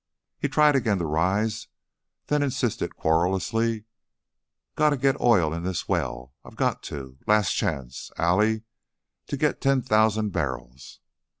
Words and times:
He 0.39 0.49
tried 0.49 0.75
again 0.75 0.97
to 0.97 1.05
rise, 1.05 1.67
then 2.25 2.41
insisted, 2.41 2.95
querulously: 2.95 3.85
"Goto 4.75 4.95
get 4.95 5.21
oil 5.21 5.53
in 5.53 5.61
this 5.61 5.87
well! 5.87 6.33
I've 6.43 6.55
got 6.55 6.81
to! 6.89 7.19
Last 7.27 7.53
chance, 7.53 8.09
Allie. 8.17 8.61
Got 8.61 8.63
to 9.27 9.37
get 9.37 9.61
ten 9.61 9.83
thousand 9.83 10.31
barrels!" 10.31 11.01